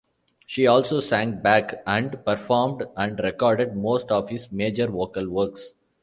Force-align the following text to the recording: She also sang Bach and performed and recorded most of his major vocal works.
She 0.47 0.65
also 0.65 0.99
sang 0.99 1.43
Bach 1.43 1.73
and 1.85 2.25
performed 2.25 2.87
and 2.97 3.19
recorded 3.19 3.75
most 3.77 4.11
of 4.11 4.29
his 4.29 4.51
major 4.51 4.87
vocal 4.87 5.29
works. 5.29 5.75